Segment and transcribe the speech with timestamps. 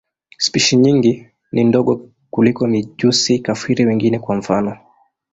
[0.37, 4.77] Spishi nyingi ni ndogo kuliko mijusi-kafiri wengine, kwa mfano.